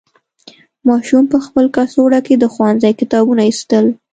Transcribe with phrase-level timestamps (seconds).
[0.87, 3.85] ماشوم په خپل کڅوړه کې د ښوونځي کتابونه ایستل.